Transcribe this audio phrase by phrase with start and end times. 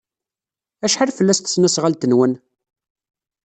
[0.85, 2.33] Acḥal fell-as tesnasɣalt-nwen?